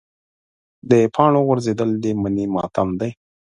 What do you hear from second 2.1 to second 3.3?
مني ماتم دی.